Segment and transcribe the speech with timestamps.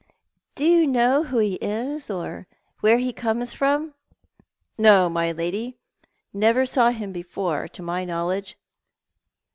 [0.55, 2.47] "Do you know who he is, or
[2.79, 3.93] where he comes from?"
[4.75, 5.77] "No, my lady.
[6.33, 8.57] Never saw iiini before, to my knowledge."